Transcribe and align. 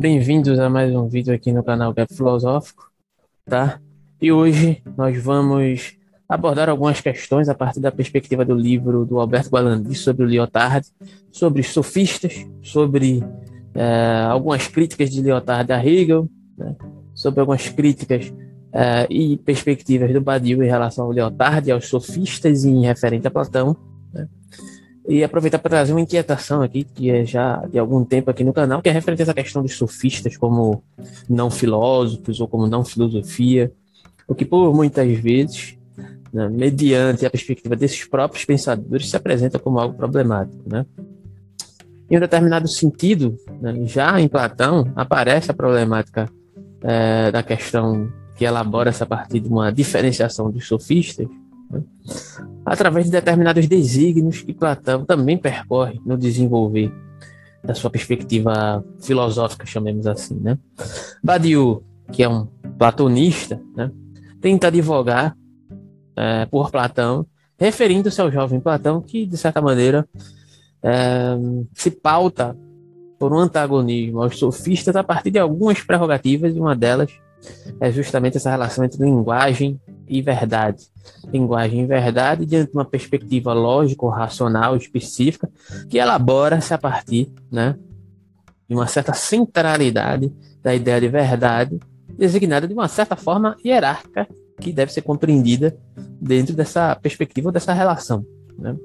Bem-vindos 0.00 0.58
a 0.58 0.70
mais 0.70 0.94
um 0.94 1.06
vídeo 1.06 1.34
aqui 1.34 1.52
no 1.52 1.62
canal 1.62 1.92
Gap 1.92 2.14
Filosófico, 2.14 2.90
tá? 3.44 3.78
E 4.18 4.32
hoje 4.32 4.82
nós 4.96 5.22
vamos 5.22 5.94
abordar 6.26 6.70
algumas 6.70 7.02
questões 7.02 7.50
a 7.50 7.54
partir 7.54 7.80
da 7.80 7.92
perspectiva 7.92 8.42
do 8.42 8.54
livro 8.54 9.04
do 9.04 9.20
Alberto 9.20 9.50
Gualandi 9.50 9.94
sobre 9.94 10.24
o 10.24 10.26
Lyotard, 10.26 10.88
sobre 11.30 11.60
os 11.60 11.66
sofistas, 11.68 12.46
sobre 12.62 13.22
é, 13.74 14.24
algumas 14.26 14.66
críticas 14.66 15.10
de 15.10 15.20
Lyotard 15.20 15.70
a 15.70 15.84
Hegel, 15.84 16.26
né? 16.56 16.74
sobre 17.14 17.40
algumas 17.40 17.68
críticas 17.68 18.32
é, 18.72 19.06
e 19.10 19.36
perspectivas 19.36 20.10
do 20.14 20.22
Badiou 20.22 20.62
em 20.62 20.66
relação 20.66 21.04
ao 21.04 21.12
Lyotard 21.12 21.68
e 21.68 21.72
aos 21.72 21.86
sofistas 21.88 22.64
em 22.64 22.86
referente 22.86 23.26
a 23.26 23.30
Platão, 23.30 23.76
né? 24.14 24.26
E 25.08 25.24
aproveitar 25.24 25.58
para 25.58 25.70
trazer 25.70 25.92
uma 25.92 26.00
inquietação 26.00 26.62
aqui, 26.62 26.84
que 26.84 27.10
é 27.10 27.24
já 27.24 27.56
de 27.66 27.78
algum 27.78 28.04
tempo 28.04 28.30
aqui 28.30 28.44
no 28.44 28.52
canal, 28.52 28.82
que 28.82 28.88
é 28.88 28.92
referente 28.92 29.22
a 29.22 29.24
essa 29.24 29.34
questão 29.34 29.62
dos 29.62 29.76
sofistas 29.76 30.36
como 30.36 30.82
não 31.28 31.50
filósofos 31.50 32.40
ou 32.40 32.46
como 32.46 32.66
não 32.66 32.84
filosofia, 32.84 33.72
o 34.28 34.34
que 34.34 34.44
por 34.44 34.72
muitas 34.74 35.18
vezes, 35.18 35.76
né, 36.32 36.48
mediante 36.48 37.26
a 37.26 37.30
perspectiva 37.30 37.74
desses 37.74 38.04
próprios 38.04 38.44
pensadores, 38.44 39.10
se 39.10 39.16
apresenta 39.16 39.58
como 39.58 39.80
algo 39.80 39.96
problemático. 39.96 40.62
Né? 40.66 40.86
Em 42.08 42.16
um 42.16 42.20
determinado 42.20 42.68
sentido, 42.68 43.36
né, 43.60 43.74
já 43.86 44.20
em 44.20 44.28
Platão, 44.28 44.92
aparece 44.94 45.50
a 45.50 45.54
problemática 45.54 46.30
é, 46.82 47.32
da 47.32 47.42
questão 47.42 48.12
que 48.36 48.44
elabora-se 48.44 49.02
a 49.02 49.06
partir 49.06 49.40
de 49.40 49.48
uma 49.48 49.70
diferenciação 49.70 50.50
dos 50.50 50.66
sofistas, 50.66 51.26
né? 51.70 51.82
Através 52.64 53.06
de 53.06 53.12
determinados 53.12 53.66
desígnios 53.66 54.42
que 54.42 54.52
Platão 54.52 55.04
também 55.04 55.38
percorre 55.38 56.00
no 56.04 56.16
desenvolver 56.16 56.92
da 57.62 57.74
sua 57.74 57.90
perspectiva 57.90 58.84
filosófica, 59.00 59.66
chamemos 59.66 60.06
assim. 60.06 60.38
Né? 60.40 60.58
Badiou, 61.22 61.84
que 62.10 62.22
é 62.22 62.28
um 62.28 62.46
platonista, 62.78 63.60
né? 63.76 63.90
tenta 64.40 64.68
advogar 64.68 65.36
é, 66.16 66.46
por 66.46 66.70
Platão, 66.70 67.26
referindo-se 67.58 68.20
ao 68.20 68.30
jovem 68.30 68.60
Platão, 68.60 69.00
que, 69.00 69.26
de 69.26 69.36
certa 69.36 69.60
maneira, 69.60 70.08
é, 70.82 71.36
se 71.74 71.90
pauta 71.90 72.56
por 73.18 73.34
um 73.34 73.38
antagonismo 73.38 74.22
aos 74.22 74.38
sofistas 74.38 74.96
a 74.96 75.04
partir 75.04 75.30
de 75.30 75.38
algumas 75.38 75.82
prerrogativas, 75.82 76.56
e 76.56 76.58
uma 76.58 76.74
delas 76.74 77.12
é 77.80 77.90
justamente 77.90 78.36
essa 78.36 78.50
relação 78.50 78.84
entre 78.84 79.02
linguagem 79.02 79.80
e 80.08 80.20
verdade. 80.20 80.84
Linguagem 81.32 81.82
e 81.82 81.86
verdade 81.86 82.44
diante 82.44 82.72
de 82.72 82.76
uma 82.76 82.84
perspectiva 82.84 83.52
lógico-racional 83.52 84.76
específica 84.76 85.48
que 85.88 85.98
elabora-se 85.98 86.74
a 86.74 86.78
partir 86.78 87.32
né, 87.50 87.76
de 88.68 88.74
uma 88.74 88.86
certa 88.86 89.12
centralidade 89.12 90.32
da 90.62 90.74
ideia 90.74 91.00
de 91.00 91.08
verdade, 91.08 91.80
designada 92.16 92.68
de 92.68 92.74
uma 92.74 92.88
certa 92.88 93.16
forma 93.16 93.56
hierárquica 93.64 94.28
que 94.60 94.72
deve 94.72 94.92
ser 94.92 95.02
compreendida 95.02 95.76
dentro 96.20 96.54
dessa 96.54 96.94
perspectiva, 96.96 97.50
dessa 97.50 97.72
relação. 97.72 98.24
Né? 98.58 98.76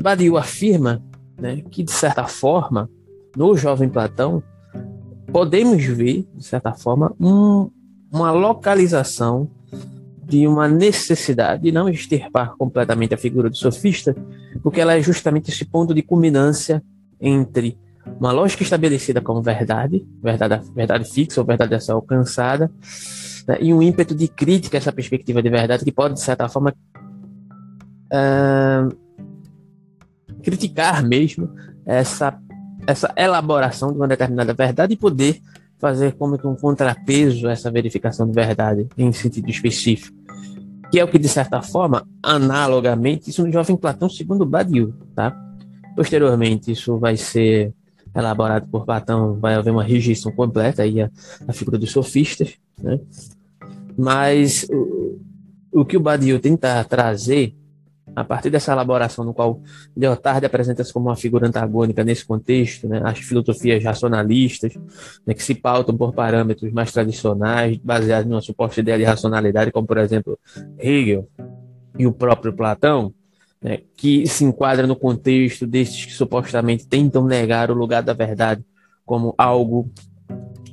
Badiou 0.00 0.38
afirma 0.38 1.02
né, 1.38 1.62
que, 1.70 1.82
de 1.82 1.90
certa 1.90 2.24
forma, 2.24 2.88
no 3.36 3.56
jovem 3.56 3.88
Platão, 3.88 4.42
podemos 5.32 5.82
ver, 5.84 6.26
de 6.34 6.44
certa 6.44 6.72
forma, 6.72 7.14
um, 7.18 7.70
uma 8.12 8.30
localização 8.30 9.48
de 10.24 10.46
uma 10.46 10.68
necessidade 10.68 11.62
de 11.62 11.72
não 11.72 11.88
extirpar 11.88 12.54
completamente 12.56 13.14
a 13.14 13.18
figura 13.18 13.50
do 13.50 13.56
sofista, 13.56 14.14
porque 14.62 14.80
ela 14.80 14.94
é 14.94 15.02
justamente 15.02 15.50
esse 15.50 15.64
ponto 15.64 15.94
de 15.94 16.02
culminância 16.02 16.82
entre 17.20 17.78
uma 18.20 18.32
lógica 18.32 18.62
estabelecida 18.62 19.20
como 19.20 19.42
verdade, 19.42 20.06
verdade, 20.22 20.70
verdade 20.74 21.10
fixa 21.10 21.40
ou 21.40 21.46
verdade 21.46 21.74
a 21.74 21.80
ser 21.80 21.92
alcançada, 21.92 22.70
né, 23.46 23.58
e 23.60 23.72
um 23.72 23.82
ímpeto 23.82 24.14
de 24.14 24.28
crítica 24.28 24.76
a 24.76 24.78
essa 24.78 24.92
perspectiva 24.92 25.42
de 25.42 25.48
verdade 25.50 25.84
que 25.84 25.92
pode, 25.92 26.14
de 26.14 26.20
certa 26.20 26.48
forma, 26.48 26.74
uh, 28.12 28.96
criticar 30.42 31.04
mesmo 31.04 31.50
essa, 31.86 32.38
essa 32.86 33.12
elaboração 33.16 33.92
de 33.92 33.98
uma 33.98 34.08
determinada 34.08 34.52
verdade 34.54 34.94
e 34.94 34.96
poder 34.96 35.40
fazer 35.78 36.12
como 36.12 36.38
que 36.38 36.46
um 36.46 36.54
contrapeso 36.54 37.48
a 37.48 37.52
essa 37.52 37.70
verificação 37.70 38.26
de 38.26 38.32
verdade 38.32 38.88
em 38.96 39.12
sentido 39.12 39.50
específico. 39.50 40.16
Que 40.90 41.00
é 41.00 41.04
o 41.04 41.08
que, 41.08 41.18
de 41.18 41.28
certa 41.28 41.62
forma, 41.62 42.06
analogamente, 42.22 43.30
isso 43.30 43.44
no 43.44 43.52
Jovem 43.52 43.76
Platão, 43.76 44.08
segundo 44.08 44.44
Badiou, 44.44 44.92
tá? 45.14 45.34
Posteriormente, 45.96 46.70
isso 46.70 46.98
vai 46.98 47.16
ser 47.16 47.72
elaborado 48.14 48.68
por 48.68 48.84
Platão, 48.84 49.38
vai 49.40 49.54
haver 49.54 49.70
uma 49.70 49.82
rejeição 49.82 50.30
completa 50.32 50.82
aí 50.82 51.00
a, 51.00 51.10
a 51.48 51.52
figura 51.52 51.78
dos 51.78 51.90
sofistas, 51.90 52.54
né? 52.80 53.00
Mas 53.96 54.68
o, 54.70 55.18
o 55.72 55.84
que 55.84 55.96
o 55.96 56.00
Badiou 56.00 56.38
tenta 56.38 56.84
trazer 56.84 57.54
a 58.14 58.24
partir 58.24 58.50
dessa 58.50 58.72
elaboração 58.72 59.24
no 59.24 59.32
qual 59.32 59.60
Lyotard 59.96 60.44
apresenta-se 60.44 60.92
como 60.92 61.08
uma 61.08 61.16
figura 61.16 61.46
antagônica 61.46 62.04
nesse 62.04 62.24
contexto, 62.24 62.88
né, 62.88 63.00
as 63.04 63.18
filosofias 63.18 63.82
racionalistas, 63.82 64.74
né, 65.26 65.34
que 65.34 65.42
se 65.42 65.54
pautam 65.54 65.96
por 65.96 66.12
parâmetros 66.12 66.72
mais 66.72 66.92
tradicionais, 66.92 67.78
baseados 67.78 68.28
numa 68.28 68.42
suposta 68.42 68.80
ideia 68.80 68.98
de 68.98 69.04
racionalidade, 69.04 69.72
como, 69.72 69.86
por 69.86 69.98
exemplo, 69.98 70.38
Hegel 70.78 71.28
e 71.98 72.06
o 72.06 72.12
próprio 72.12 72.52
Platão, 72.52 73.12
né, 73.60 73.78
que 73.96 74.26
se 74.26 74.44
enquadra 74.44 74.86
no 74.86 74.96
contexto 74.96 75.66
desses 75.66 76.04
que 76.04 76.12
supostamente 76.12 76.86
tentam 76.86 77.24
negar 77.24 77.70
o 77.70 77.74
lugar 77.74 78.02
da 78.02 78.12
verdade 78.12 78.64
como 79.04 79.34
algo 79.38 79.90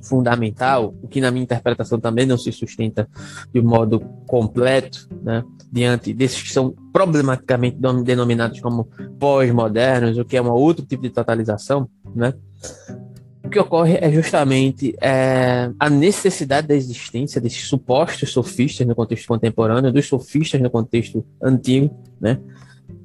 fundamental, 0.04 0.94
o 1.02 1.08
que 1.08 1.22
na 1.22 1.32
minha 1.32 1.44
interpretação 1.44 2.00
também 2.00 2.26
não 2.26 2.38
se 2.38 2.52
sustenta 2.52 3.08
de 3.54 3.62
modo 3.62 4.00
completo, 4.28 5.08
né, 5.22 5.44
diante 5.72 6.14
desses 6.14 6.42
que 6.42 6.52
são 6.52 6.74
problematicamente 6.92 7.78
denominados 8.04 8.60
como 8.60 8.88
pós-modernos, 9.20 10.18
o 10.18 10.26
que 10.26 10.38
é 10.38 10.42
um 10.42 10.50
outro 10.50 10.86
tipo 10.86 11.04
de 11.04 11.10
totalização, 11.10 11.90
né, 12.16 12.34
o 13.44 13.50
que 13.50 13.60
ocorre 13.60 13.98
é 14.00 14.12
justamente 14.12 14.96
é, 15.02 15.72
a 15.80 15.90
necessidade 15.90 16.68
da 16.68 16.76
existência 16.76 17.42
desses 17.42 17.68
supostos 17.68 18.32
sofistas 18.32 18.86
no 18.86 18.94
contexto 18.94 19.28
contemporâneo, 19.28 19.92
dos 19.92 20.08
sofistas 20.08 20.62
no 20.62 20.70
contexto 20.70 21.26
antigo, 21.42 21.90
né, 22.20 22.40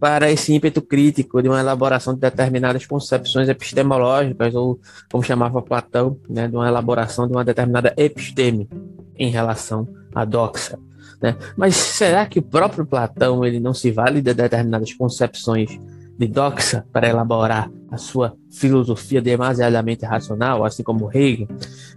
para 0.00 0.30
esse 0.30 0.52
ímpeto 0.52 0.82
crítico 0.82 1.42
de 1.42 1.48
uma 1.48 1.60
elaboração 1.60 2.14
de 2.14 2.20
determinadas 2.20 2.86
concepções 2.86 3.48
epistemológicas, 3.48 4.54
ou 4.54 4.78
como 5.10 5.24
chamava 5.24 5.62
Platão, 5.62 6.18
né, 6.28 6.48
de 6.48 6.56
uma 6.56 6.68
elaboração 6.68 7.26
de 7.26 7.32
uma 7.32 7.44
determinada 7.44 7.94
episteme 7.96 8.68
em 9.16 9.30
relação 9.30 9.88
à 10.14 10.24
doxa. 10.24 10.78
Né? 11.22 11.36
Mas 11.56 11.76
será 11.76 12.26
que 12.26 12.38
o 12.38 12.42
próprio 12.42 12.84
Platão 12.84 13.44
ele 13.44 13.60
não 13.60 13.72
se 13.72 13.90
vale 13.90 14.20
de 14.20 14.34
determinadas 14.34 14.92
concepções 14.92 15.78
de 16.18 16.28
doxa 16.28 16.84
para 16.92 17.08
elaborar 17.08 17.70
a 17.90 17.96
sua 17.96 18.36
filosofia 18.50 19.20
demasiadamente 19.20 20.04
racional, 20.04 20.64
assim 20.64 20.82
como 20.82 21.10
Hegel? 21.12 21.48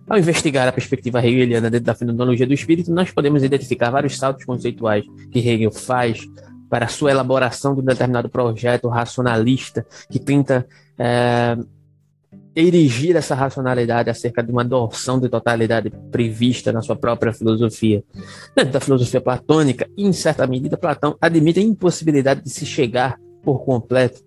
Ao 0.10 0.18
investigar 0.18 0.68
a 0.68 0.72
perspectiva 0.72 1.20
hegeliana 1.26 1.70
dentro 1.70 1.86
da 1.86 1.94
fenomenologia 1.94 2.48
do 2.48 2.54
espírito, 2.54 2.92
nós 2.92 3.12
podemos 3.12 3.44
identificar 3.44 3.90
vários 3.90 4.18
saltos 4.18 4.46
conceituais 4.46 5.04
que 5.30 5.40
Hegel 5.40 5.72
faz 5.72 6.26
para 6.70 6.86
a 6.86 6.90
sua 6.90 7.12
elaboração 7.12 7.74
de 7.74 7.82
um 7.82 7.86
determinado 7.86 8.30
projeto 8.30 8.88
racionalista 8.88 9.86
que 10.10 10.20
tenta 10.20 10.68
é, 10.98 11.58
erigir 12.56 13.16
essa 13.16 13.36
racionalidade 13.36 14.10
acerca 14.10 14.42
de 14.42 14.52
uma 14.52 14.64
noção 14.64 15.20
de 15.20 15.30
totalidade 15.30 15.92
prevista 16.12 16.72
na 16.72 16.82
sua 16.82 16.96
própria 16.96 17.32
filosofia. 17.32 18.04
Dentro 18.56 18.74
da 18.74 18.80
filosofia 18.80 19.22
platônica, 19.22 19.88
em 19.96 20.12
certa 20.12 20.48
medida, 20.48 20.76
Platão 20.76 21.16
admite 21.22 21.60
a 21.60 21.64
impossibilidade 21.64 22.42
de 22.42 22.50
se 22.50 22.66
chegar 22.66 23.20
por 23.44 23.64
completo 23.64 24.24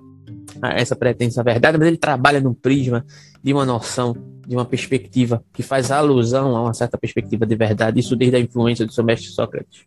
a 0.63 0.75
essa 0.75 0.95
pretensa 0.95 1.43
verdade, 1.43 1.77
mas 1.77 1.89
ele 1.89 1.97
trabalha 1.97 2.41
num 2.41 2.55
prisma 2.55 3.05
de 3.43 3.53
uma 3.53 3.67
noção, 3.67 4.15
de 4.47 4.55
uma 4.55 4.65
perspectiva 4.65 5.43
que 5.53 5.63
faz 5.63 5.91
alusão 5.91 6.57
a 6.57 6.63
uma 6.63 6.75
certa 6.75 6.97
perspectiva 6.97 7.45
de 7.45 7.57
verdade, 7.57 7.99
isso 7.99 8.15
desde 8.15 8.37
a 8.37 8.41
influência 8.41 8.87
do 8.87 8.93
seu 8.93 9.03
mestre 9.03 9.31
Sócrates. 9.31 9.85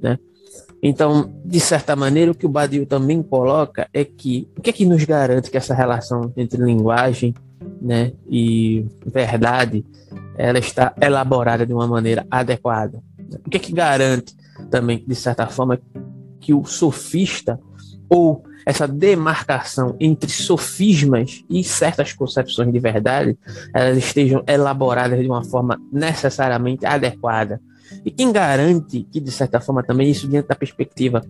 Né? 0.00 0.18
Então, 0.82 1.32
de 1.44 1.58
certa 1.60 1.96
maneira, 1.96 2.30
o 2.30 2.34
que 2.34 2.46
o 2.46 2.48
Badiou 2.48 2.86
também 2.86 3.22
coloca 3.22 3.88
é 3.92 4.04
que 4.04 4.48
o 4.56 4.60
que 4.60 4.70
é 4.70 4.72
que 4.72 4.86
nos 4.86 5.04
garante 5.04 5.50
que 5.50 5.56
essa 5.56 5.74
relação 5.74 6.32
entre 6.36 6.62
linguagem 6.62 7.34
né, 7.80 8.12
e 8.28 8.86
verdade 9.06 9.84
ela 10.36 10.58
está 10.58 10.94
elaborada 11.00 11.66
de 11.66 11.72
uma 11.72 11.86
maneira 11.86 12.26
adequada? 12.30 13.02
O 13.44 13.50
que 13.50 13.56
é 13.56 13.60
que 13.60 13.72
garante 13.72 14.36
também, 14.70 15.04
de 15.06 15.14
certa 15.14 15.46
forma, 15.46 15.78
que 16.40 16.54
o 16.54 16.64
sofista 16.64 17.58
ou 18.08 18.44
essa 18.64 18.86
demarcação 18.86 19.96
entre 19.98 20.30
sofismas 20.30 21.42
e 21.48 21.64
certas 21.64 22.12
concepções 22.12 22.70
de 22.72 22.78
verdade 22.78 23.38
elas 23.74 23.96
estejam 23.96 24.44
elaboradas 24.46 25.18
de 25.18 25.26
uma 25.26 25.42
forma 25.42 25.80
necessariamente 25.90 26.84
adequada 26.86 27.60
e 28.04 28.10
quem 28.10 28.32
garante 28.32 29.06
que, 29.10 29.20
de 29.20 29.30
certa 29.30 29.60
forma, 29.60 29.82
também 29.82 30.10
isso 30.10 30.28
diante 30.28 30.48
da 30.48 30.54
perspectiva, 30.54 31.24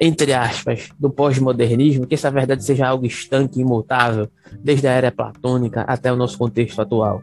entre 0.00 0.32
aspas, 0.32 0.88
do 0.98 1.10
pós-modernismo, 1.10 2.06
que 2.06 2.14
essa 2.14 2.30
verdade 2.30 2.64
seja 2.64 2.86
algo 2.86 3.06
estanque, 3.06 3.60
imutável, 3.60 4.28
desde 4.62 4.86
a 4.86 4.92
era 4.92 5.10
platônica 5.10 5.82
até 5.82 6.12
o 6.12 6.16
nosso 6.16 6.38
contexto 6.38 6.80
atual? 6.80 7.22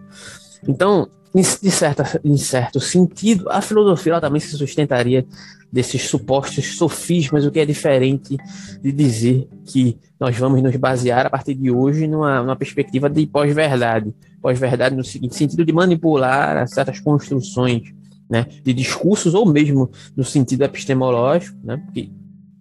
Então, 0.68 1.08
em, 1.34 1.44
certa, 1.44 2.20
em 2.24 2.38
certo 2.38 2.80
sentido, 2.80 3.50
a 3.50 3.62
filosofia 3.62 4.22
também 4.22 4.40
se 4.40 4.58
sustentaria 4.58 5.26
desses 5.72 6.04
supostos 6.04 6.78
sofismas, 6.78 7.46
o 7.46 7.52
que 7.52 7.60
é 7.60 7.66
diferente 7.66 8.38
de 8.82 8.92
dizer 8.92 9.48
que 9.66 9.98
nós 10.18 10.38
vamos 10.38 10.62
nos 10.62 10.76
basear 10.78 11.26
a 11.26 11.30
partir 11.30 11.54
de 11.54 11.70
hoje 11.70 12.08
numa, 12.08 12.42
numa 12.42 12.56
perspectiva 12.56 13.10
de 13.10 13.28
pós-verdade. 13.28 14.14
Pós-verdade 14.42 14.96
no 14.96 15.04
seguinte 15.04 15.36
sentido 15.36 15.66
de 15.66 15.74
manipular 15.74 16.66
certas 16.70 17.02
construções 17.02 17.94
né, 18.30 18.46
de 18.64 18.74
discursos, 18.74 19.34
ou 19.34 19.46
mesmo 19.46 19.90
no 20.16 20.24
sentido 20.24 20.64
epistemológico, 20.64 21.58
né, 21.64 21.82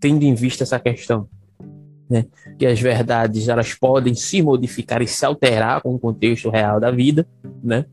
tendo 0.00 0.22
em 0.24 0.34
vista 0.34 0.64
essa 0.64 0.78
questão 0.78 1.28
né, 2.08 2.26
que 2.58 2.66
as 2.66 2.80
verdades 2.80 3.48
elas 3.48 3.74
podem 3.74 4.14
se 4.14 4.42
modificar 4.42 5.00
e 5.02 5.06
se 5.06 5.24
alterar 5.24 5.80
com 5.80 5.94
o 5.94 5.98
contexto 5.98 6.50
real 6.50 6.78
da 6.78 6.90
vida, 6.90 7.26
né, 7.62 7.86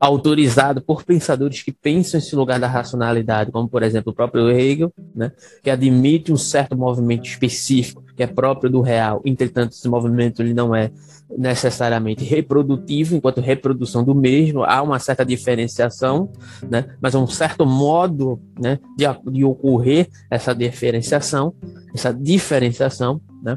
autorizado 0.00 0.82
por 0.82 1.04
pensadores 1.04 1.62
que 1.62 1.72
pensam 1.72 2.18
esse 2.18 2.34
lugar 2.36 2.58
da 2.58 2.66
racionalidade, 2.66 3.50
como 3.50 3.68
por 3.68 3.82
exemplo 3.82 4.12
o 4.12 4.14
próprio 4.14 4.50
Hegel, 4.50 4.92
né, 5.14 5.32
que 5.62 5.70
admite 5.70 6.32
um 6.32 6.36
certo 6.36 6.76
movimento 6.76 7.26
específico 7.26 8.03
que 8.16 8.22
é 8.22 8.26
próprio 8.26 8.70
do 8.70 8.80
real, 8.80 9.20
entretanto 9.24 9.72
esse 9.72 9.88
movimento 9.88 10.42
ele 10.42 10.54
não 10.54 10.74
é 10.74 10.90
necessariamente 11.36 12.24
reprodutivo, 12.24 13.16
enquanto 13.16 13.40
reprodução 13.40 14.04
do 14.04 14.14
mesmo 14.14 14.62
há 14.62 14.82
uma 14.82 14.98
certa 14.98 15.24
diferenciação, 15.24 16.30
né, 16.68 16.86
mas 17.00 17.14
um 17.14 17.26
certo 17.26 17.66
modo 17.66 18.40
né, 18.60 18.78
de, 18.96 19.04
de 19.32 19.44
ocorrer 19.44 20.08
essa 20.30 20.54
diferenciação, 20.54 21.54
essa 21.94 22.12
diferenciação, 22.12 23.20
né, 23.42 23.56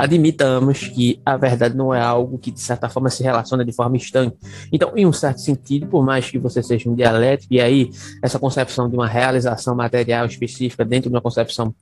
admitamos 0.00 0.88
que 0.88 1.20
a 1.26 1.36
verdade 1.36 1.76
não 1.76 1.94
é 1.94 2.00
algo 2.00 2.38
que, 2.38 2.50
de 2.50 2.60
certa 2.60 2.88
forma, 2.88 3.10
se 3.10 3.22
relaciona 3.22 3.62
de 3.62 3.72
forma 3.72 3.98
estanque. 3.98 4.38
Então, 4.72 4.92
em 4.96 5.04
um 5.04 5.12
certo 5.12 5.42
sentido, 5.42 5.86
por 5.86 6.02
mais 6.02 6.30
que 6.30 6.38
você 6.38 6.62
seja 6.62 6.88
um 6.88 6.94
dialético, 6.94 7.52
e 7.52 7.60
aí 7.60 7.90
essa 8.22 8.38
concepção 8.38 8.88
de 8.88 8.96
uma 8.96 9.06
realização 9.06 9.74
material 9.74 10.24
específica 10.24 10.86
dentro 10.86 11.10
de 11.10 11.14
uma 11.14 11.20
concepção 11.20 11.74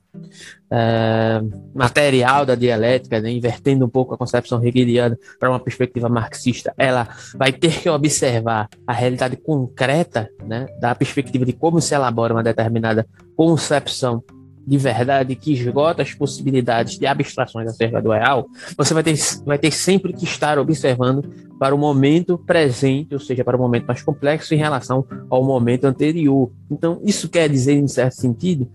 é, 0.69 1.41
material 1.73 2.45
da 2.45 2.55
dialética, 2.55 3.21
né, 3.21 3.31
invertendo 3.31 3.85
um 3.85 3.89
pouco 3.89 4.13
a 4.13 4.17
concepção 4.17 4.61
hegeliana 4.61 5.17
para 5.39 5.49
uma 5.49 5.59
perspectiva 5.59 6.09
marxista, 6.09 6.73
ela 6.77 7.07
vai 7.35 7.53
ter 7.53 7.79
que 7.79 7.89
observar 7.89 8.67
a 8.85 8.91
realidade 8.91 9.37
concreta 9.37 10.29
né, 10.45 10.67
da 10.81 10.93
perspectiva 10.93 11.45
de 11.45 11.53
como 11.53 11.79
se 11.79 11.95
elabora 11.95 12.33
uma 12.33 12.43
determinada 12.43 13.07
concepção 13.37 14.21
de 14.69 14.77
verdade 14.77 15.35
que 15.35 15.51
esgota 15.51 16.03
as 16.03 16.13
possibilidades 16.13 16.99
de 16.99 17.07
abstrações 17.07 17.67
acerca 17.67 17.99
do 17.99 18.11
real, 18.11 18.47
você 18.77 18.93
vai 18.93 19.01
ter, 19.01 19.15
vai 19.43 19.57
ter 19.57 19.71
sempre 19.71 20.13
que 20.13 20.25
estar 20.25 20.59
observando 20.59 21.27
para 21.57 21.73
o 21.73 21.77
momento 21.77 22.37
presente, 22.37 23.15
ou 23.15 23.19
seja, 23.19 23.43
para 23.43 23.57
o 23.57 23.59
momento 23.59 23.87
mais 23.87 24.03
complexo 24.03 24.53
em 24.53 24.57
relação 24.57 25.03
ao 25.27 25.43
momento 25.43 25.85
anterior. 25.85 26.51
Então, 26.69 27.01
isso 27.03 27.27
quer 27.27 27.49
dizer, 27.49 27.73
em 27.73 27.87
certo 27.87 28.13
sentido, 28.13 28.69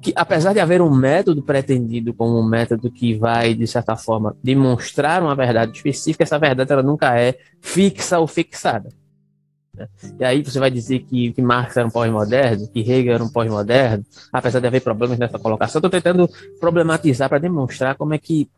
que 0.00 0.12
apesar 0.14 0.52
de 0.52 0.60
haver 0.60 0.80
um 0.80 0.94
método 0.94 1.42
pretendido 1.42 2.14
como 2.14 2.38
um 2.38 2.48
método 2.48 2.88
que 2.88 3.14
vai, 3.14 3.52
de 3.52 3.66
certa 3.66 3.96
forma, 3.96 4.36
demonstrar 4.44 5.24
uma 5.24 5.34
verdade 5.34 5.72
específica, 5.72 6.22
essa 6.22 6.38
verdade 6.38 6.72
ela 6.72 6.84
nunca 6.84 7.18
é 7.18 7.36
fixa 7.60 8.20
ou 8.20 8.28
fixada. 8.28 8.90
E 10.18 10.24
aí 10.24 10.42
você 10.42 10.58
vai 10.58 10.70
dizer 10.70 11.00
que, 11.00 11.32
que 11.32 11.42
Marx 11.42 11.76
era 11.76 11.86
um 11.86 11.90
pós-moderno, 11.90 12.68
que 12.68 12.80
Hegel 12.80 13.14
era 13.14 13.24
um 13.24 13.28
pós-moderno, 13.28 14.04
apesar 14.32 14.60
de 14.60 14.66
haver 14.66 14.80
problemas 14.80 15.18
nessa 15.18 15.38
colocação. 15.38 15.78
Estou 15.78 15.90
tentando 15.90 16.28
problematizar 16.60 17.28
para 17.28 17.38
demonstrar 17.38 17.94
como 17.96 18.14
é 18.14 18.18
que, 18.18 18.48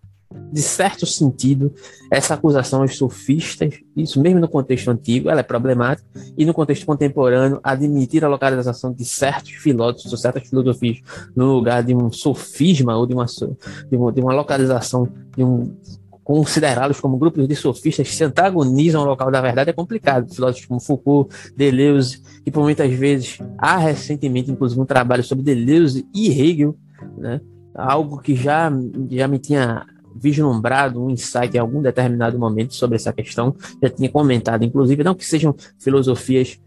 de 0.53 0.63
certo 0.63 1.07
sentido, 1.07 1.73
essa 2.11 2.35
acusação 2.35 2.83
aos 2.83 2.97
sofistas, 2.97 3.75
isso 3.97 4.21
mesmo 4.21 4.41
no 4.41 4.49
contexto 4.49 4.91
antigo, 4.91 5.31
ela 5.31 5.41
é 5.41 5.45
problemática, 5.45 6.09
e 6.37 6.45
no 6.45 6.53
contexto 6.53 6.87
contemporâneo, 6.87 7.61
admitir 7.63 8.25
a 8.25 8.29
localização 8.29 8.93
de 8.93 9.05
certos 9.05 9.53
filósofos 9.53 10.11
ou 10.11 10.19
certas 10.19 10.49
filosofias 10.49 10.99
no 11.37 11.53
lugar 11.55 11.83
de 11.83 11.95
um 11.95 12.11
sofisma 12.11 12.97
ou 12.97 13.07
de 13.07 13.15
uma, 13.15 13.27
de 13.27 13.97
uma, 13.97 14.13
de 14.13 14.21
uma 14.21 14.35
localização 14.35 15.09
de 15.37 15.45
um 15.45 15.77
considerá-los 16.25 16.99
como 17.01 17.19
grupos 17.19 17.47
de 17.47 17.55
sofistas 17.55 18.09
que 18.09 18.15
se 18.15 18.25
antagonizam 18.25 19.03
ao 19.03 19.09
local 19.09 19.31
da 19.31 19.43
verdade 19.43 19.71
é 19.71 19.73
complicado. 19.73 20.35
Filósofos 20.35 20.67
como 20.67 20.81
Foucault, 20.81 21.35
Deleuze, 21.55 22.23
e 22.45 22.51
por 22.51 22.63
muitas 22.63 22.93
vezes 22.93 23.39
há 23.59 23.77
recentemente, 23.77 24.51
inclusive, 24.51 24.81
um 24.81 24.87
trabalho 24.87 25.23
sobre 25.23 25.45
Deleuze 25.45 26.09
e 26.15 26.31
Hegel, 26.31 26.75
né? 27.19 27.41
algo 27.75 28.19
que 28.19 28.35
já, 28.35 28.73
já 29.11 29.29
me 29.29 29.39
tinha 29.39 29.85
vislumbrado 30.17 31.05
um 31.05 31.11
insight 31.11 31.57
em 31.57 31.61
algum 31.61 31.83
determinado 31.83 32.39
momento 32.39 32.75
sobre 32.75 32.97
essa 32.97 33.13
questão, 33.13 33.55
já 33.83 33.91
tinha 33.91 34.09
comentado, 34.09 34.65
inclusive, 34.65 35.05
não 35.05 35.15
que 35.15 35.25
sejam 35.25 35.55
filosofias 35.79 36.59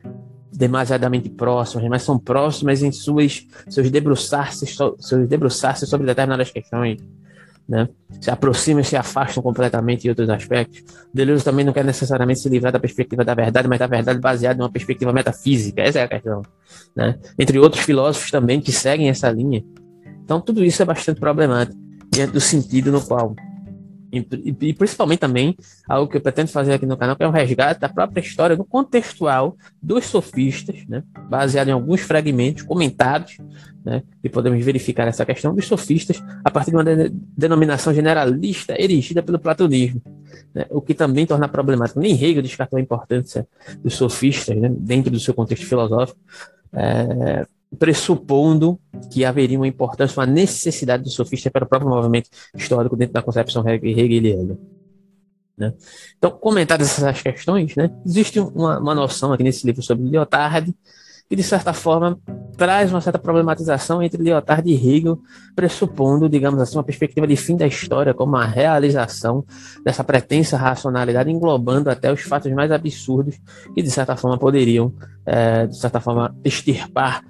demasiadamente 0.51 1.29
próximas, 1.29 1.87
mas 1.89 2.03
são 2.03 2.19
próximas 2.19 2.83
em 2.83 2.91
suas 2.91 3.45
seus 3.69 3.89
debruçar-se 3.89 4.65
seus 4.65 5.27
debruçar 5.27 5.77
sobre 5.77 6.07
determinadas 6.07 6.51
questões 6.51 6.97
né? 7.67 7.89
Se 8.21 8.31
aproximam 8.31 8.81
e 8.81 8.83
se 8.85 8.95
afastam 8.95 9.43
completamente 9.43 10.05
em 10.05 10.09
outros 10.09 10.29
aspectos. 10.29 10.83
Deleuze 11.13 11.43
também 11.43 11.65
não 11.65 11.73
quer 11.73 11.83
necessariamente 11.83 12.39
se 12.39 12.49
livrar 12.49 12.71
da 12.71 12.79
perspectiva 12.79 13.25
da 13.25 13.33
verdade, 13.33 13.67
mas 13.67 13.79
da 13.79 13.87
verdade 13.87 14.19
baseada 14.19 14.59
em 14.59 14.63
uma 14.63 14.71
perspectiva 14.71 15.11
metafísica. 15.11 15.81
Essa 15.81 15.99
é 15.99 16.03
a 16.03 16.07
questão, 16.07 16.41
né? 16.95 17.17
Entre 17.37 17.59
outros 17.59 17.83
filósofos 17.83 18.31
também 18.31 18.61
que 18.61 18.71
seguem 18.71 19.09
essa 19.09 19.29
linha. 19.29 19.63
Então, 20.23 20.39
tudo 20.39 20.63
isso 20.63 20.81
é 20.81 20.85
bastante 20.85 21.19
problemático 21.19 21.77
diante 22.11 22.33
do 22.33 22.39
sentido 22.39 22.91
no 22.91 23.01
qual 23.01 23.35
e, 24.11 24.25
e, 24.61 24.73
principalmente 24.73 25.19
também 25.19 25.55
algo 25.87 26.09
que 26.09 26.17
eu 26.17 26.21
pretendo 26.21 26.49
fazer 26.49 26.73
aqui 26.73 26.85
no 26.85 26.97
canal, 26.97 27.15
que 27.15 27.23
é 27.23 27.27
um 27.27 27.31
resgate 27.31 27.79
da 27.79 27.89
própria 27.89 28.21
história 28.21 28.55
no 28.55 28.63
contextual 28.63 29.57
dos 29.81 30.05
sofistas, 30.05 30.85
né, 30.87 31.03
baseado 31.29 31.67
em 31.67 31.71
alguns 31.71 32.01
fragmentos 32.01 32.63
comentados, 32.63 33.37
né, 33.83 34.03
e 34.23 34.29
podemos 34.29 34.63
verificar 34.63 35.07
essa 35.07 35.25
questão 35.25 35.53
dos 35.53 35.67
sofistas 35.67 36.23
a 36.43 36.49
partir 36.49 36.71
de 36.71 36.77
uma 36.77 36.83
de, 36.83 37.09
denominação 37.09 37.93
generalista 37.93 38.79
erigida 38.81 39.21
pelo 39.21 39.39
platonismo, 39.39 40.01
né, 40.53 40.65
o 40.69 40.81
que 40.81 40.93
também 40.93 41.25
torna 41.25 41.47
problemático. 41.47 41.99
Nem 41.99 42.13
Hegel 42.13 42.41
descartou 42.41 42.77
a 42.77 42.81
importância 42.81 43.47
dos 43.83 43.95
sofistas 43.95 44.55
né, 44.55 44.69
dentro 44.69 45.11
do 45.11 45.19
seu 45.19 45.33
contexto 45.33 45.65
filosófico. 45.65 46.19
É, 46.73 47.45
pressupondo 47.77 48.79
que 49.11 49.25
haveria 49.25 49.57
uma 49.57 49.67
importância, 49.67 50.19
uma 50.19 50.25
necessidade 50.25 51.03
do 51.03 51.09
sofista 51.09 51.51
para 51.51 51.65
o 51.65 51.67
próprio 51.67 51.89
movimento 51.89 52.29
histórico 52.55 52.95
dentro 52.95 53.13
da 53.13 53.21
concepção 53.21 53.63
hegeliana. 53.67 54.57
Né? 55.57 55.73
Então, 56.17 56.31
comentadas 56.31 56.87
essas 56.87 57.21
questões, 57.21 57.75
né, 57.75 57.89
existe 58.05 58.39
uma, 58.39 58.79
uma 58.79 58.93
noção 58.93 59.33
aqui 59.33 59.43
nesse 59.43 59.65
livro 59.65 59.81
sobre 59.81 60.07
Lyotard 60.07 60.73
que, 61.29 61.35
de 61.35 61.43
certa 61.43 61.73
forma, 61.73 62.17
traz 62.55 62.89
uma 62.91 63.01
certa 63.01 63.19
problematização 63.19 64.01
entre 64.01 64.23
Lyotard 64.23 64.69
e 64.69 64.75
Hegel, 64.75 65.19
pressupondo, 65.55 66.29
digamos 66.29 66.61
assim, 66.61 66.77
uma 66.77 66.83
perspectiva 66.83 67.27
de 67.27 67.35
fim 67.35 67.57
da 67.57 67.67
história 67.67 68.13
como 68.13 68.37
a 68.37 68.45
realização 68.45 69.43
dessa 69.83 70.03
pretensa 70.05 70.55
racionalidade, 70.55 71.29
englobando 71.29 71.89
até 71.89 72.11
os 72.11 72.21
fatos 72.21 72.51
mais 72.53 72.71
absurdos 72.71 73.37
que, 73.75 73.81
de 73.81 73.91
certa 73.91 74.15
forma, 74.15 74.37
poderiam, 74.37 74.93
é, 75.25 75.67
de 75.67 75.77
certa 75.77 75.99
forma, 75.99 76.33
extirpar 76.45 77.25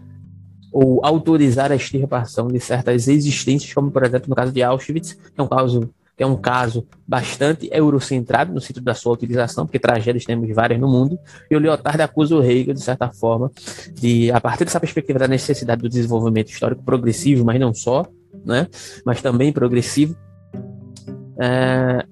ou 0.71 1.03
autorizar 1.03 1.71
a 1.71 1.75
extirpação 1.75 2.47
de 2.47 2.59
certas 2.59 3.07
existências, 3.07 3.73
como 3.73 3.91
por 3.91 4.03
exemplo 4.03 4.29
no 4.29 4.35
caso 4.35 4.51
de 4.51 4.61
Auschwitz, 4.61 5.13
que 5.13 5.39
é 5.39 5.43
um 5.43 5.47
caso 5.47 5.89
que 6.17 6.23
é 6.23 6.25
um 6.25 6.35
caso 6.35 6.83
bastante 7.07 7.69
eurocentrado 7.71 8.51
no 8.51 8.59
sentido 8.59 8.83
da 8.83 8.95
sua 8.95 9.13
utilização, 9.13 9.67
porque 9.67 9.77
tragédias 9.77 10.25
temos 10.25 10.49
várias 10.49 10.79
no 10.79 10.87
mundo, 10.87 11.19
e 11.49 11.55
o 11.55 11.59
Lyotard 11.59 12.01
acusa 12.01 12.35
o 12.35 12.43
Hegel, 12.43 12.73
de 12.73 12.81
certa 12.81 13.11
forma, 13.11 13.51
de, 13.93 14.31
a 14.31 14.41
partir 14.41 14.65
dessa 14.65 14.79
perspectiva 14.79 15.19
da 15.19 15.27
necessidade 15.27 15.79
do 15.79 15.87
desenvolvimento 15.87 16.49
histórico 16.49 16.81
progressivo, 16.81 17.45
mas 17.45 17.59
não 17.59 17.71
só, 17.71 18.03
né, 18.43 18.67
mas 19.05 19.21
também 19.21 19.53
progressivo, 19.53 20.17
é, 21.39 22.03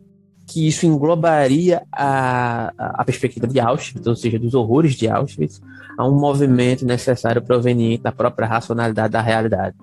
que 0.56 0.66
isso 0.66 0.86
englobaria 0.86 1.84
a, 1.92 2.72
a 2.78 3.04
perspectiva 3.04 3.46
de 3.46 3.60
Auschwitz, 3.60 4.08
ou 4.08 4.16
seja, 4.16 4.40
dos 4.40 4.54
horrores 4.54 4.96
de 4.96 5.06
Auschwitz, 5.06 5.62
a 5.98 6.08
um 6.08 6.18
movimento 6.18 6.86
necessário 6.86 7.42
proveniente 7.42 8.02
da 8.04 8.14
própria 8.14 8.48
racionalidade 8.48 9.12
da 9.12 9.20
realidade. 9.20 9.76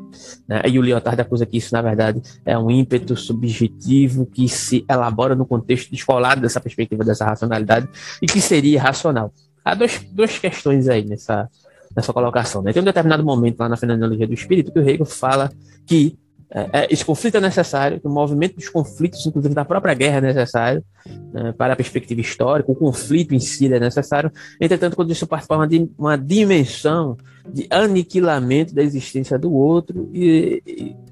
Né? 0.48 0.62
E 0.66 0.78
o 0.78 0.82
Lyotard 0.82 1.20
acusa 1.20 1.44
que 1.44 1.58
isso, 1.58 1.74
na 1.74 1.82
verdade, 1.82 2.22
é 2.46 2.56
um 2.56 2.70
ímpeto 2.70 3.14
subjetivo 3.14 4.24
que 4.24 4.48
se 4.48 4.82
elabora 4.88 5.34
no 5.34 5.44
contexto 5.44 5.90
descolado 5.90 6.40
dessa 6.40 6.58
perspectiva 6.58 7.04
dessa 7.04 7.26
racionalidade 7.26 7.86
e 8.22 8.26
que 8.26 8.40
seria 8.40 8.76
irracional. 8.76 9.30
Há 9.62 9.74
dois, 9.74 10.02
duas 10.10 10.38
questões 10.38 10.88
aí 10.88 11.04
nessa, 11.04 11.50
nessa 11.94 12.14
colocação. 12.14 12.62
Né? 12.62 12.72
Tem 12.72 12.80
um 12.80 12.86
determinado 12.86 13.22
momento 13.22 13.60
lá 13.60 13.68
na 13.68 13.76
Fenomenologia 13.76 14.26
do 14.26 14.32
Espírito 14.32 14.72
que 14.72 14.78
o 14.78 14.88
Hegel 14.88 15.04
fala 15.04 15.52
que 15.86 16.16
é, 16.54 16.80
é, 16.80 16.88
esse 16.90 17.02
conflito 17.02 17.38
é 17.38 17.40
necessário, 17.40 17.98
que 17.98 18.06
o 18.06 18.10
movimento 18.10 18.56
dos 18.56 18.68
conflitos, 18.68 19.24
inclusive 19.24 19.54
da 19.54 19.64
própria 19.64 19.94
guerra, 19.94 20.18
é 20.18 20.20
necessário 20.20 20.84
né, 21.32 21.52
para 21.56 21.72
a 21.72 21.76
perspectiva 21.76 22.20
histórica, 22.20 22.70
o 22.70 22.74
conflito 22.74 23.34
em 23.34 23.40
si 23.40 23.72
é 23.72 23.80
necessário. 23.80 24.30
Entretanto, 24.60 24.94
quando 24.94 25.10
isso 25.10 25.26
para 25.26 25.42
uma, 25.50 25.68
uma 25.98 26.18
dimensão 26.18 27.16
de 27.50 27.66
aniquilamento 27.70 28.74
da 28.74 28.82
existência 28.82 29.38
do 29.38 29.50
outro, 29.52 30.10
e, 30.12 30.62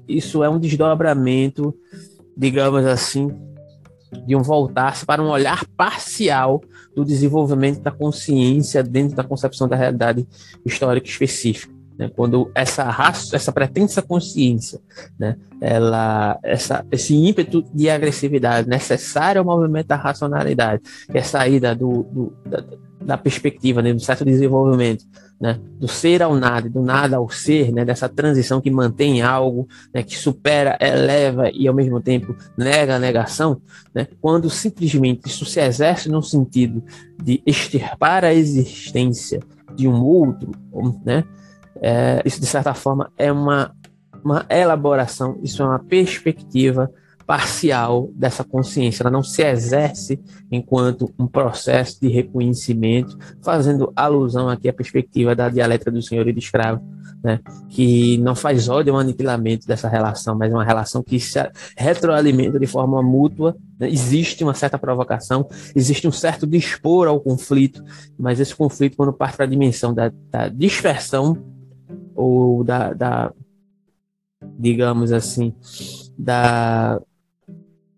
e 0.07 0.17
isso 0.17 0.43
é 0.43 0.49
um 0.49 0.59
desdobramento, 0.59 1.73
digamos 2.37 2.85
assim, 2.85 3.35
de 4.27 4.35
um 4.35 4.43
voltar-se 4.43 5.05
para 5.05 5.23
um 5.23 5.29
olhar 5.29 5.65
parcial 5.75 6.61
do 6.95 7.03
desenvolvimento 7.03 7.81
da 7.81 7.89
consciência 7.89 8.83
dentro 8.83 9.15
da 9.15 9.23
concepção 9.23 9.67
da 9.67 9.75
realidade 9.75 10.27
histórica 10.63 11.07
específica. 11.07 11.70
Né? 12.01 12.09
Quando 12.15 12.49
essa 12.55 12.83
raça, 12.85 13.35
essa 13.35 13.51
pretensa 13.51 14.01
consciência, 14.01 14.79
né? 15.19 15.37
ela, 15.61 16.39
essa, 16.41 16.83
esse 16.91 17.13
ímpeto 17.13 17.63
de 17.71 17.91
agressividade 17.91 18.67
necessário 18.67 19.37
ao 19.37 19.45
movimento 19.45 19.85
da 19.85 19.97
racionalidade, 19.97 20.81
que 21.11 21.17
é 21.19 21.21
saída 21.21 21.75
do, 21.75 22.01
do 22.11 22.33
da, 22.43 22.63
da, 23.05 23.17
perspectiva 23.19 23.83
né? 23.83 23.93
do 23.93 23.99
certo 23.99 24.25
desenvolvimento, 24.25 25.05
né? 25.39 25.59
do 25.79 25.87
ser 25.87 26.23
ao 26.23 26.35
nada, 26.35 26.67
do 26.67 26.81
nada 26.81 27.17
ao 27.17 27.29
ser, 27.29 27.71
né? 27.71 27.85
dessa 27.85 28.09
transição 28.09 28.59
que 28.59 28.71
mantém 28.71 29.21
algo, 29.21 29.67
né? 29.93 30.01
que 30.01 30.17
supera, 30.17 30.79
eleva 30.81 31.51
e 31.53 31.67
ao 31.67 31.75
mesmo 31.75 32.01
tempo 32.01 32.35
nega 32.57 32.95
a 32.95 32.99
negação, 32.99 33.61
né? 33.93 34.07
quando 34.19 34.49
simplesmente 34.49 35.27
isso 35.27 35.45
se 35.45 35.59
exerce 35.59 36.09
no 36.09 36.23
sentido 36.23 36.83
de 37.23 37.43
extirpar 37.45 38.25
a 38.25 38.33
existência 38.33 39.39
de 39.75 39.87
um 39.87 40.03
outro, 40.03 40.51
né? 41.05 41.23
É, 41.81 42.21
isso, 42.23 42.39
de 42.39 42.45
certa 42.45 42.73
forma, 42.73 43.11
é 43.17 43.31
uma, 43.31 43.75
uma 44.23 44.45
elaboração, 44.49 45.39
isso 45.41 45.63
é 45.63 45.65
uma 45.65 45.79
perspectiva 45.79 46.91
parcial 47.25 48.09
dessa 48.13 48.43
consciência. 48.43 49.03
Ela 49.03 49.09
não 49.09 49.23
se 49.23 49.41
exerce 49.41 50.19
enquanto 50.51 51.09
um 51.17 51.25
processo 51.25 51.99
de 52.01 52.09
reconhecimento, 52.09 53.17
fazendo 53.41 53.91
alusão 53.95 54.49
aqui 54.49 54.67
à 54.67 54.73
perspectiva 54.73 55.33
da 55.33 55.47
dialética 55.47 55.89
do 55.89 56.01
senhor 56.01 56.27
e 56.27 56.33
do 56.33 56.39
escravo, 56.39 56.83
né? 57.23 57.39
que 57.69 58.17
não 58.17 58.35
faz 58.35 58.67
ódio 58.67 58.93
ou 58.93 58.99
aniquilamento 58.99 59.65
dessa 59.65 59.87
relação, 59.87 60.37
mas 60.37 60.51
é 60.51 60.55
uma 60.55 60.65
relação 60.65 61.01
que 61.01 61.19
se 61.19 61.39
retroalimenta 61.77 62.59
de 62.59 62.67
forma 62.67 63.01
mútua. 63.01 63.55
Né? 63.79 63.89
Existe 63.89 64.43
uma 64.43 64.53
certa 64.53 64.77
provocação, 64.77 65.47
existe 65.75 66.07
um 66.07 66.11
certo 66.11 66.45
dispor 66.45 67.07
ao 67.07 67.19
conflito, 67.19 67.83
mas 68.19 68.39
esse 68.39 68.53
conflito, 68.53 68.97
quando 68.97 69.13
parte 69.13 69.37
para 69.37 69.45
a 69.45 69.49
dimensão 69.49 69.93
da, 69.93 70.11
da 70.29 70.49
dispersão 70.49 71.60
ou 72.15 72.63
da, 72.63 72.93
da 72.93 73.33
digamos 74.57 75.11
assim, 75.11 75.53
da, 76.17 76.99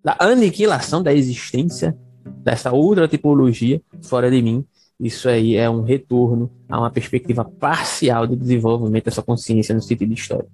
da 0.03 0.15
aniquilação 0.20 1.01
da 1.01 1.13
existência 1.13 1.98
dessa 2.43 2.72
outra 2.72 3.08
tipologia 3.08 3.82
fora 4.01 4.29
de 4.29 4.41
mim, 4.41 4.65
isso 5.00 5.27
aí 5.27 5.55
é 5.55 5.70
um 5.70 5.82
retorno 5.82 6.51
a 6.70 6.79
uma 6.79 6.91
perspectiva 6.91 7.43
parcial 7.43 8.27
do 8.27 8.36
desenvolvimento 8.36 9.05
dessa 9.05 9.22
consciência 9.22 9.74
no 9.74 9.82
sentido 9.82 10.13
histórico. 10.13 10.51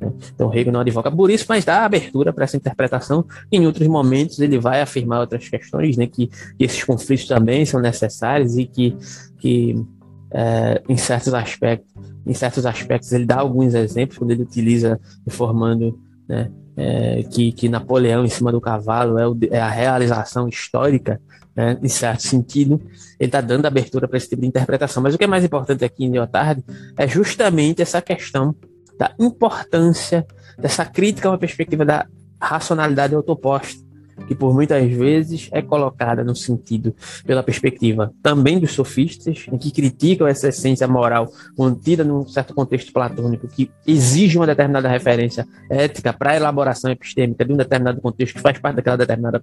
Né? 0.00 0.12
Então, 0.34 0.52
Hegel 0.54 0.72
não 0.72 0.80
advoga 0.80 1.10
por 1.10 1.30
isso, 1.30 1.46
mas 1.48 1.64
dá 1.64 1.84
abertura 1.84 2.32
para 2.32 2.44
essa 2.44 2.56
interpretação. 2.56 3.24
Em 3.50 3.66
outros 3.66 3.86
momentos, 3.88 4.38
ele 4.38 4.58
vai 4.58 4.80
afirmar 4.80 5.20
outras 5.20 5.48
questões, 5.48 5.96
né, 5.96 6.06
que, 6.06 6.28
que 6.28 6.64
esses 6.64 6.84
conflitos 6.84 7.26
também 7.26 7.64
são 7.64 7.80
necessários 7.80 8.56
e 8.56 8.66
que, 8.66 8.96
que 9.38 9.84
é, 10.32 10.82
em 10.88 10.96
certos 10.96 11.34
aspectos, 11.34 11.92
em 12.26 12.34
certos 12.34 12.64
aspectos 12.66 13.12
ele 13.12 13.26
dá 13.26 13.40
alguns 13.40 13.74
exemplos 13.74 14.18
quando 14.18 14.30
ele 14.30 14.42
utiliza 14.42 15.00
informando 15.26 15.98
né, 16.28 16.50
é, 16.76 17.22
que, 17.24 17.52
que 17.52 17.68
Napoleão 17.68 18.24
em 18.24 18.28
cima 18.28 18.52
do 18.52 18.60
cavalo 18.60 19.18
é, 19.18 19.26
o, 19.26 19.36
é 19.50 19.60
a 19.60 19.68
realização 19.68 20.48
histórica, 20.48 21.20
né, 21.54 21.78
em 21.82 21.88
certo 21.88 22.22
sentido, 22.22 22.80
ele 23.18 23.28
está 23.28 23.40
dando 23.40 23.66
abertura 23.66 24.06
para 24.06 24.16
esse 24.16 24.28
tipo 24.28 24.42
de 24.42 24.48
interpretação. 24.48 25.02
Mas 25.02 25.14
o 25.14 25.18
que 25.18 25.24
é 25.24 25.26
mais 25.26 25.44
importante 25.44 25.84
aqui 25.84 26.04
em 26.04 26.10
Lyotard 26.10 26.62
é 26.96 27.08
justamente 27.08 27.82
essa 27.82 28.00
questão 28.00 28.54
da 28.98 29.12
importância 29.18 30.26
dessa 30.58 30.84
crítica 30.84 31.28
a 31.28 31.32
uma 31.32 31.38
perspectiva 31.38 31.84
da 31.84 32.06
racionalidade 32.40 33.14
autoposta 33.14 33.89
que 34.26 34.34
por 34.34 34.54
muitas 34.54 34.90
vezes 34.90 35.48
é 35.52 35.62
colocada 35.62 36.22
no 36.24 36.34
sentido, 36.34 36.94
pela 37.24 37.42
perspectiva 37.42 38.12
também 38.22 38.58
dos 38.58 38.72
sofistas, 38.72 39.46
que 39.60 39.70
criticam 39.70 40.26
essa 40.26 40.48
essência 40.48 40.86
moral 40.86 41.30
contida 41.56 42.04
num 42.04 42.26
certo 42.26 42.54
contexto 42.54 42.92
platônico, 42.92 43.48
que 43.48 43.70
exige 43.86 44.38
uma 44.38 44.46
determinada 44.46 44.88
referência 44.88 45.46
ética 45.68 46.12
para 46.12 46.32
a 46.32 46.36
elaboração 46.36 46.90
epistêmica 46.90 47.44
de 47.44 47.52
um 47.52 47.56
determinado 47.56 48.00
contexto 48.00 48.34
que 48.34 48.40
faz 48.40 48.58
parte 48.58 48.76
daquela 48.76 48.96
determinada, 48.96 49.40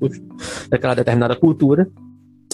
daquela 0.69 0.96
determinada 0.96 1.36
cultura, 1.36 1.88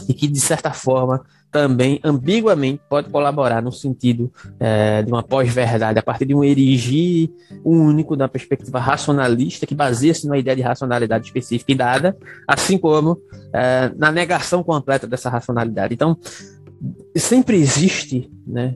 e 0.08 0.14
que, 0.14 0.28
de 0.28 0.40
certa 0.40 0.72
forma, 0.72 1.24
também 1.52 2.00
ambiguamente 2.04 2.82
pode 2.90 3.10
colaborar 3.10 3.62
no 3.62 3.72
sentido 3.72 4.32
é, 4.60 5.04
de 5.04 5.12
uma 5.12 5.22
pós-verdade, 5.22 6.00
a 6.00 6.04
partir 6.04 6.26
de 6.26 6.34
um 6.34 6.44
erigir 6.44 7.30
único 7.64 8.18
da 8.18 8.28
perspectiva 8.28 8.80
racionalista, 8.80 9.68
que 9.68 9.76
baseia-se 9.76 10.26
numa 10.26 10.38
ideia 10.38 10.56
de 10.56 10.64
racionalidade 10.64 11.26
específica 11.26 11.72
e 11.72 11.76
dada, 11.76 12.18
assim 12.48 12.78
como 12.78 13.20
é, 13.54 13.92
na 13.96 14.12
negação 14.12 14.64
completa 14.64 15.06
dessa 15.06 15.30
racionalidade. 15.30 15.94
Então, 15.94 16.18
sempre 17.16 17.58
existe 17.58 18.32
né, 18.48 18.76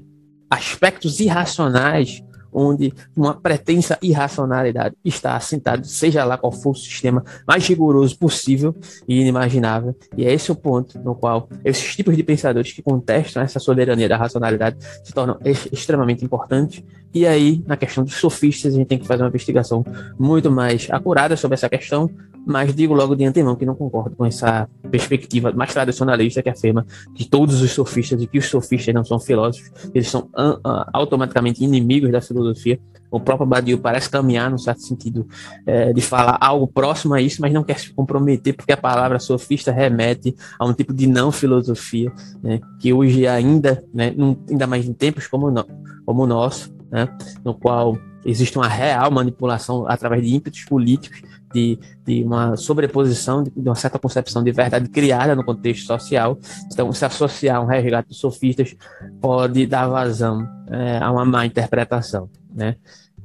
aspectos 0.49 1.19
irracionais 1.19 2.21
onde 2.51 2.93
uma 3.15 3.33
pretensa 3.33 3.97
irracionalidade 4.01 4.95
está 5.03 5.35
assentada, 5.35 5.83
seja 5.83 6.23
lá 6.23 6.37
qual 6.37 6.51
for 6.51 6.71
o 6.71 6.75
sistema 6.75 7.23
mais 7.47 7.67
rigoroso 7.67 8.17
possível 8.17 8.75
e 9.07 9.21
inimaginável. 9.21 9.95
E 10.15 10.25
é 10.25 10.33
esse 10.33 10.51
o 10.51 10.55
ponto 10.55 10.99
no 10.99 11.15
qual 11.15 11.49
esses 11.63 11.95
tipos 11.95 12.15
de 12.15 12.23
pensadores 12.23 12.71
que 12.71 12.81
contestam 12.81 13.41
essa 13.41 13.59
soberania 13.59 14.09
da 14.09 14.17
racionalidade 14.17 14.77
se 15.03 15.13
tornam 15.13 15.37
extremamente 15.43 16.23
importantes. 16.23 16.83
E 17.13 17.25
aí, 17.25 17.63
na 17.65 17.77
questão 17.77 18.03
dos 18.03 18.15
sofistas, 18.15 18.73
a 18.73 18.77
gente 18.77 18.87
tem 18.87 18.99
que 18.99 19.07
fazer 19.07 19.23
uma 19.23 19.29
investigação 19.29 19.83
muito 20.19 20.51
mais 20.51 20.87
acurada 20.91 21.35
sobre 21.35 21.55
essa 21.55 21.69
questão, 21.69 22.09
mas 22.47 22.73
digo 22.73 22.93
logo 22.93 23.13
de 23.15 23.25
antemão 23.25 23.55
que 23.55 23.65
não 23.65 23.75
concordo 23.75 24.15
com 24.15 24.25
essa 24.25 24.69
perspectiva 24.89 25.51
mais 25.51 25.73
tradicionalista 25.73 26.41
que 26.41 26.49
afirma 26.49 26.85
que 27.13 27.25
todos 27.25 27.61
os 27.61 27.71
sofistas 27.71 28.21
e 28.21 28.27
que 28.27 28.37
os 28.37 28.45
sofistas 28.47 28.95
não 28.95 29.03
são 29.03 29.19
filósofos, 29.19 29.69
eles 29.93 30.09
são 30.09 30.29
uh, 30.37 30.53
uh, 30.65 30.85
automaticamente 30.93 31.63
inimigos 31.63 32.09
da 32.11 32.21
filosofia. 32.21 32.79
O 33.11 33.19
próprio 33.19 33.47
Badiou 33.47 33.79
parece 33.79 34.09
caminhar, 34.09 34.49
no 34.49 34.59
certo 34.59 34.81
sentido, 34.81 35.27
é, 35.65 35.93
de 35.93 36.01
falar 36.01 36.37
algo 36.41 36.67
próximo 36.67 37.13
a 37.13 37.21
isso, 37.21 37.41
mas 37.41 37.53
não 37.53 37.63
quer 37.63 37.79
se 37.79 37.93
comprometer, 37.93 38.53
porque 38.53 38.73
a 38.73 38.77
palavra 38.77 39.17
sofista 39.17 39.71
remete 39.71 40.35
a 40.59 40.65
um 40.65 40.73
tipo 40.73 40.93
de 40.93 41.07
não 41.07 41.31
filosofia, 41.31 42.11
né, 42.43 42.59
que 42.79 42.91
hoje 42.91 43.25
ainda, 43.25 43.81
né, 43.93 44.13
ainda 44.49 44.67
mais 44.67 44.85
em 44.85 44.93
tempos 44.93 45.25
como, 45.25 45.49
no, 45.49 45.65
como 46.05 46.23
o 46.23 46.27
nosso, 46.27 46.73
né, 46.91 47.07
no 47.45 47.53
qual 47.53 47.97
existe 48.27 48.57
uma 48.57 48.67
real 48.67 49.09
manipulação 49.09 49.87
através 49.87 50.21
de 50.21 50.35
ímpetos 50.35 50.65
políticos, 50.65 51.21
de, 51.53 51.79
de 52.05 52.23
uma 52.23 52.57
sobreposição 52.57 53.41
de, 53.41 53.49
de, 53.51 53.69
uma 53.69 53.75
certa 53.75 53.97
concepção 53.97 54.43
de 54.43 54.51
verdade 54.51 54.89
criada 54.89 55.33
no 55.33 55.45
contexto 55.45 55.87
social. 55.87 56.37
Então, 56.71 56.91
se 56.91 57.05
associar 57.05 57.63
um 57.63 57.65
resgate 57.65 58.09
dos 58.09 58.19
sofistas 58.19 58.75
pode 59.21 59.65
dar 59.65 59.87
vazão 59.87 60.45
é, 60.69 60.97
a 60.97 61.09
uma 61.09 61.23
má 61.23 61.45
interpretação, 61.45 62.29
né? 62.53 62.75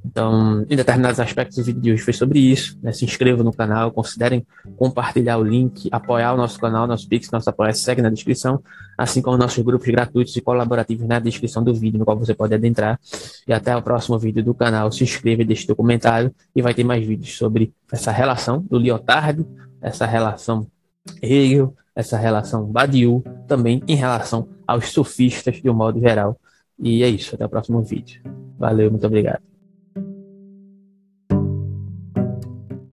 Então, 0.04 0.66
em 0.68 0.76
determinados 0.76 1.20
aspectos, 1.20 1.58
o 1.58 1.62
vídeo 1.62 1.80
de 1.80 1.92
hoje 1.92 2.02
foi 2.02 2.12
sobre 2.12 2.38
isso. 2.38 2.76
Né? 2.82 2.92
Se 2.92 3.04
inscrevam 3.04 3.44
no 3.44 3.52
canal, 3.52 3.92
considerem 3.92 4.44
compartilhar 4.76 5.38
o 5.38 5.44
link, 5.44 5.88
apoiar 5.92 6.34
o 6.34 6.36
nosso 6.36 6.58
canal, 6.58 6.86
nosso 6.86 7.08
Pix, 7.08 7.30
nosso 7.30 7.48
apoio 7.48 7.72
segue 7.74 8.02
na 8.02 8.10
descrição, 8.10 8.60
assim 8.98 9.22
como 9.22 9.36
nossos 9.36 9.62
grupos 9.62 9.86
gratuitos 9.88 10.36
e 10.36 10.40
colaborativos 10.40 11.06
na 11.06 11.18
descrição 11.18 11.62
do 11.62 11.72
vídeo, 11.72 11.98
no 11.98 12.04
qual 12.04 12.18
você 12.18 12.34
pode 12.34 12.52
adentrar. 12.54 12.98
E 13.46 13.52
até 13.52 13.76
o 13.76 13.82
próximo 13.82 14.18
vídeo 14.18 14.42
do 14.42 14.54
canal. 14.54 14.90
Se 14.90 15.04
inscreva 15.04 15.44
deixe 15.44 15.66
seu 15.66 15.76
comentário. 15.76 16.34
E 16.54 16.60
vai 16.60 16.74
ter 16.74 16.84
mais 16.84 17.04
vídeos 17.06 17.36
sobre 17.36 17.72
essa 17.90 18.10
relação 18.10 18.64
do 18.68 18.78
Lyotard, 18.78 19.46
essa 19.80 20.04
relação 20.04 20.66
Hegel, 21.20 21.74
essa 21.94 22.16
relação 22.16 22.64
Badiou, 22.66 23.22
também 23.46 23.82
em 23.86 23.94
relação 23.94 24.48
aos 24.66 24.90
sofistas 24.90 25.60
de 25.60 25.70
um 25.70 25.74
modo 25.74 26.00
geral. 26.00 26.38
E 26.78 27.02
é 27.02 27.08
isso, 27.08 27.34
até 27.34 27.44
o 27.44 27.48
próximo 27.48 27.82
vídeo. 27.82 28.20
Valeu, 28.58 28.90
muito 28.90 29.06
obrigado. 29.06 29.51